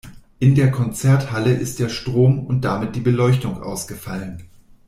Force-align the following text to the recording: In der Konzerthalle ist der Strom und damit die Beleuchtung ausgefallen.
In 0.39 0.55
der 0.55 0.71
Konzerthalle 0.71 1.53
ist 1.53 1.77
der 1.77 1.87
Strom 1.87 2.47
und 2.47 2.61
damit 2.65 2.95
die 2.95 3.01
Beleuchtung 3.01 3.61
ausgefallen. 3.61 4.45